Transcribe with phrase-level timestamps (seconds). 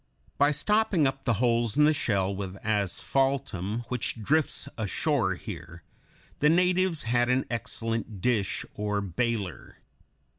[0.39, 5.83] By stopping up the holes in the shell with asphaltum, which drifts ashore here,
[6.39, 9.77] the natives had an excellent dish, or bailer.